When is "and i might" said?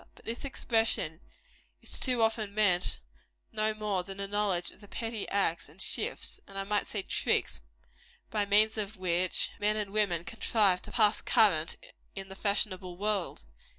6.47-6.87